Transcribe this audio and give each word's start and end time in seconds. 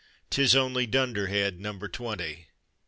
'tis 0.31 0.55
only 0.55 0.87
Dunderhead 0.87 1.59
Number 1.59 1.87
Twenty." 1.87 2.47